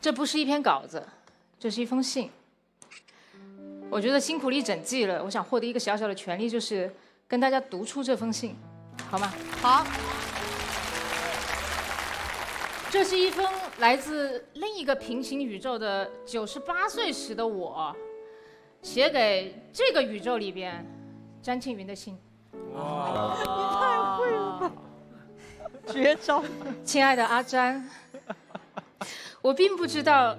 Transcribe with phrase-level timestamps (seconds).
[0.00, 1.02] 这不是一篇稿子，
[1.58, 2.30] 这是一封信。
[3.90, 6.92] 我觉得辛苦了一整季了，我想获得一个小小的权利，就是
[7.26, 8.54] 跟大家读出这封信，
[9.10, 9.32] 好吗？
[9.60, 9.86] 好，
[12.90, 17.94] 这是一封来自另一个平行宇宙的九十八岁时的我，
[18.82, 20.86] 写给这个宇宙里边
[21.42, 22.16] 詹庆云的信
[22.52, 24.72] 你太会了。
[25.90, 26.44] 绝招。
[26.84, 27.88] 亲爱的阿詹，
[29.48, 30.36] 我并不知道，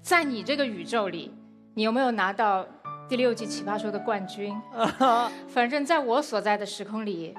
[0.00, 1.30] 在你这个宇宙里，
[1.74, 2.64] 你有没有拿到
[3.06, 4.58] 第六季《奇葩说》的冠军？
[5.46, 7.36] 反正在我所在的时空里，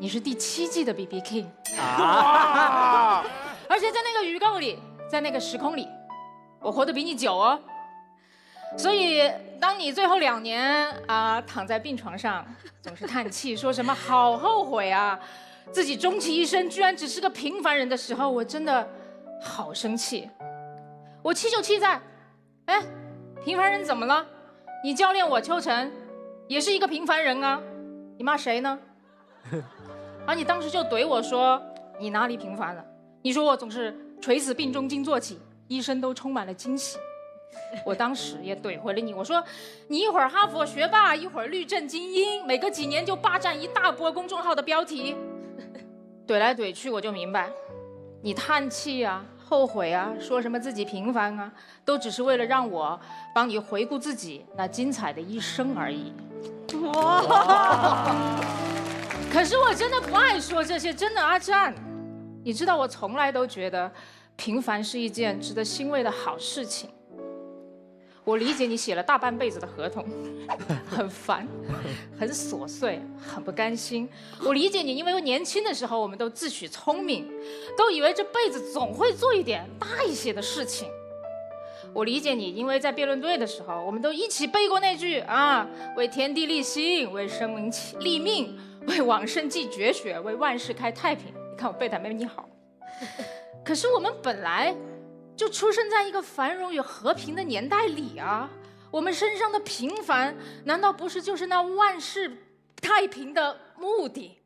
[0.00, 1.46] 你是第七季的 B B King。
[1.78, 3.22] 而
[3.78, 4.76] 且在那个预告里，
[5.08, 5.86] 在那个时空里，
[6.58, 7.56] 我活得比你久哦。
[8.76, 9.30] 所以，
[9.60, 12.44] 当你最后两年啊躺在病床上，
[12.82, 15.16] 总是叹气，说什么好后悔啊，
[15.70, 18.88] 自己终其一生居然只是个平凡人的时候，我真的
[19.40, 20.28] 好生气。
[21.22, 22.00] 我气就气在，
[22.66, 22.82] 哎，
[23.44, 24.26] 平凡人怎么了？
[24.82, 25.92] 你教练我秋晨
[26.48, 27.60] 也是一个平凡人啊，
[28.16, 28.78] 你骂谁呢？
[30.26, 31.60] 而 你当时就怼我说，
[31.98, 32.84] 你哪里平凡了？
[33.22, 35.38] 你说我总是垂死病中惊坐起，
[35.68, 36.98] 一生都充满了惊喜。
[37.84, 39.44] 我当时也怼回了你，我说
[39.88, 45.14] 你一会儿哈佛学霸，一会儿律政精英，每隔几年就霸占一大波公众号的标题，
[46.26, 47.50] 怼来怼去，我就明白，
[48.22, 51.50] 你叹气啊，后悔啊，说什么自己平凡啊，
[51.84, 52.98] 都只是为了让我
[53.34, 56.12] 帮你回顾自己那精彩的一生而已。
[56.82, 58.14] 哇
[59.32, 61.74] 可是我真的不爱说这些，真的阿战，
[62.44, 63.90] 你知道我从来都觉得
[64.36, 66.90] 平凡是一件值得欣慰的好事情。
[68.22, 70.06] 我理解你写了大半辈子的合同，
[70.88, 71.48] 很烦，
[72.18, 74.08] 很琐碎，很不甘心。
[74.44, 77.26] 我理解你，因为年轻的时候我们都自诩聪明，
[77.76, 80.88] 都以为这辈子总会做一点大一些的事情。
[81.92, 92.48] 我理解你，因为在辩论队的时候，我们都一起背过那句啊：“为天地立心，为生民起立命，为往圣继绝学，为万世开太平。”你看我背的没你好。
[93.64, 94.76] 可是我们本来。
[95.40, 98.46] 就出生在一个繁荣与和平的年代里啊！
[98.90, 102.30] 我们身上的平凡，难道不是就是那万事
[102.76, 104.38] 太平的目的？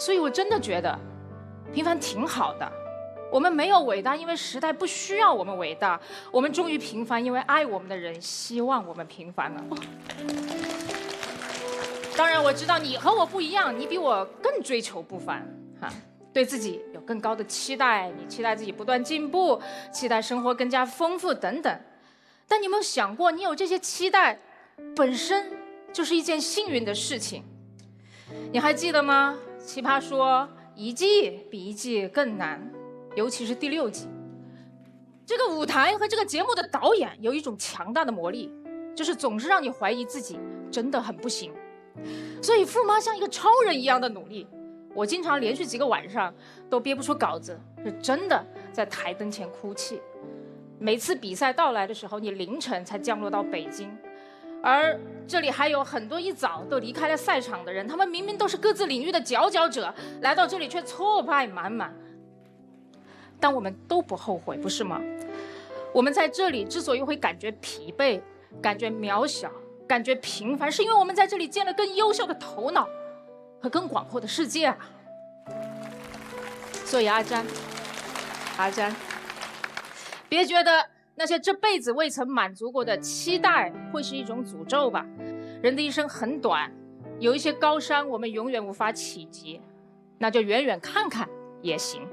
[0.00, 0.98] 所以我真的觉得，
[1.70, 2.66] 平凡挺好的。
[3.30, 6.00] 我们没有伟大，因为时代不需要我们伟大；
[6.32, 9.62] 我们终于平凡，因为爱我们的人希望我们平凡了。
[12.16, 15.46] 当然，我知道你和我不一样，你比我更追求不凡，
[15.78, 15.92] 哈。
[16.32, 19.60] 对自己有更高的期待，你期待自己不断进步，
[19.92, 21.80] 期待生活更加丰富等等。
[22.46, 24.38] 但你有没有想过，你有这些期待，
[24.94, 25.52] 本身
[25.92, 27.42] 就是一件幸运的事情？
[28.52, 29.36] 你还记得吗？
[29.58, 32.70] 奇葩说一季比一季更难，
[33.16, 34.06] 尤其是第六季。
[35.26, 38.50] 这个舞台和这个节目的导演有一种强大的魔力，
[38.94, 40.38] 就是总是让你怀疑自己
[40.70, 41.52] 真的很不行。
[42.42, 44.46] 所以富妈像一个超人一样的努力。
[44.94, 46.32] 我经常连续几个晚上
[46.68, 50.00] 都憋不出稿子，是真的在台灯前哭泣。
[50.78, 53.90] 每次比赛到来的时候，你凌晨才降落到北京，
[54.62, 61.94] 而这里还有很多一早都离开了赛场的人，他们明明都是各自领域的佼佼者，来到这里却挫败满满。
[63.40, 65.00] 但我们都不后悔，不是吗？
[65.92, 68.20] 我们在这里之所以会感觉疲惫、
[68.60, 69.50] 感觉渺小、
[69.86, 72.88] 感觉平凡，是因为我们在这里见了更优秀的头脑。
[73.60, 74.76] 和更广阔的世界啊！
[76.84, 77.44] 所以阿詹，
[78.56, 78.94] 阿詹，
[80.28, 85.04] 别觉得那些这辈子未曾满足过的期待会是一种诅咒吧。
[85.62, 86.72] 人的一生很短，
[87.18, 89.60] 有一些高山我们永远无法企及，
[90.18, 91.28] 那就远远看看
[91.60, 92.06] 也行。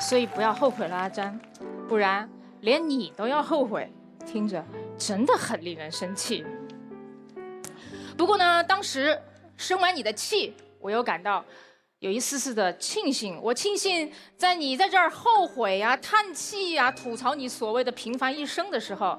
[0.00, 1.38] 所以不要后悔了，阿詹，
[1.88, 2.28] 不然
[2.60, 3.92] 连你都要后悔。
[4.30, 4.62] 听着
[4.98, 6.44] 真的很令人生气。
[8.16, 9.18] 不过呢，当时
[9.56, 11.42] 生完你的气，我又感到
[12.00, 13.40] 有一丝丝的庆幸。
[13.42, 19.18] 我庆幸在你在这儿后悔呀、叹气呀、吐槽你所谓的平凡一生的时候，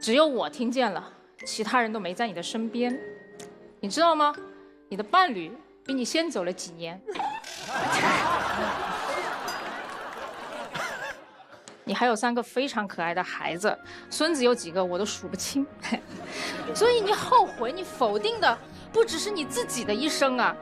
[0.00, 1.12] 只有我听见了，
[1.44, 2.98] 其他人都没在你的身边。
[3.80, 4.34] 你知道吗？
[4.88, 5.52] 你的伴侣
[5.84, 7.00] 比你先走了几年。
[11.84, 13.76] 你还有三个非常可爱的孩子，
[14.08, 15.66] 孙子有几个我都数不清，
[16.74, 18.56] 所以你后悔、你否定的
[18.92, 20.54] 不只是你自己的一生啊，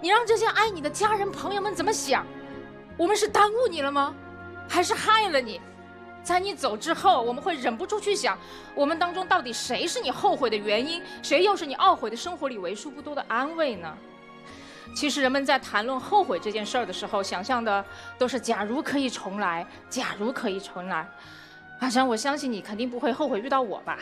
[0.00, 2.26] 你让这些爱你的家人朋友们怎么想？
[2.96, 4.14] 我们是耽误你了吗？
[4.68, 5.60] 还是害了你？
[6.22, 8.36] 在你走之后，我们会忍不住去想，
[8.74, 13.96] 我们当中到底谁是你后悔的原因，谁又是你懊悔的生活里为数不多的安慰呢？
[14.94, 17.84] 其实人们在谈论后悔这件事儿的时候，想象的
[18.16, 21.06] 都是假如可以重来，假如可以重来。
[21.80, 23.98] 阿山，我相信你肯定不会后悔遇到我吧？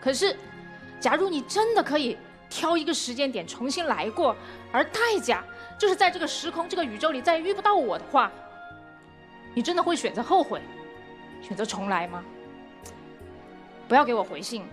[0.00, 0.36] 可是，
[0.98, 2.18] 假如你真的可以
[2.50, 4.34] 挑一个时间点重新来过，
[4.72, 5.44] 而代价
[5.78, 8.30] 就是在这个时空、这个宇宙里再也遇不到我的话，
[9.54, 10.60] 你真的会选择后悔，
[11.40, 12.24] 选择重来吗？
[13.86, 14.64] 不要给我回信，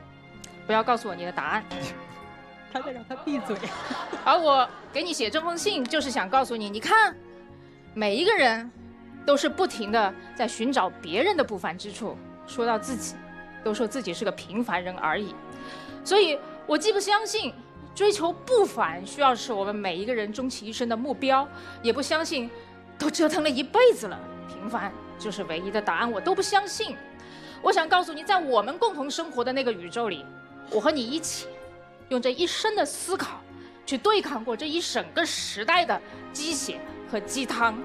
[0.66, 1.64] 不要告诉我你的答案。
[2.72, 3.56] 他在让他闭嘴。
[4.24, 7.16] 而我给你写这封信，就是想告诉你，你看，
[7.94, 8.70] 每一个人
[9.26, 12.18] 都是不停的在寻找别人的不凡之处，
[12.48, 13.16] 说到自己，
[13.64, 15.34] 都说自己是个平凡人而已。
[16.04, 17.54] 所以我既不相信
[17.94, 21.48] 追求不凡需要是我们每一个人终其一生的目标，
[21.82, 22.50] 也不相信
[22.98, 26.96] 都折腾了一辈子了，平凡就是唯一的答案，我都不相信。
[27.62, 30.26] 我想告诉你，在我们共同生活的那个宇宙里，
[30.72, 31.48] 我和你一起。
[32.10, 33.40] 用这一生的思考，
[33.86, 36.00] 去对抗过这一整个时代的
[36.34, 36.80] 鸡血
[37.10, 37.78] 和鸡汤，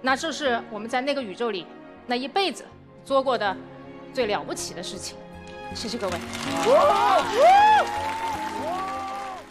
[0.00, 1.66] 那这是我们在那个宇宙里
[2.06, 2.64] 那一辈子
[3.04, 3.56] 做过的
[4.14, 5.16] 最了不起的事情。
[5.74, 6.14] 谢谢各位。